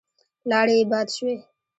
لاړې 0.49 0.75
يې 0.79 0.85
باد 0.91 1.07
شوې. 1.15 1.35